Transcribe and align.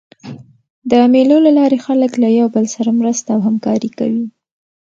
د 0.89 0.91
مېلو 1.13 1.37
له 1.45 1.51
لاري 1.59 1.77
خلک 1.85 2.11
له 2.23 2.27
یو 2.39 2.47
بل 2.55 2.65
سره 2.75 2.89
مرسته 2.99 3.29
او 3.35 3.39
همکاري 3.47 3.89
کوي. 3.99 4.25